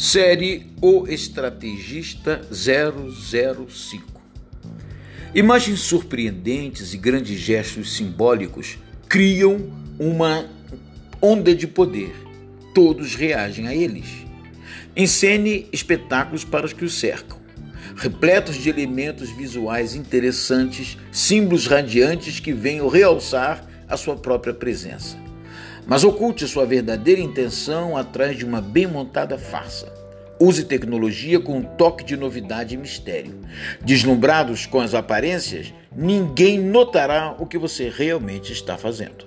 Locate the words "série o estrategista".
0.00-2.40